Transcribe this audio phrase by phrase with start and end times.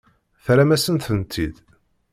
[0.43, 1.55] Terram-asen-tent-id.